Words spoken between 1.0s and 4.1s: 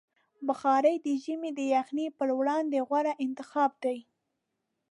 د ژمي د یخنۍ پر وړاندې غوره انتخاب دی.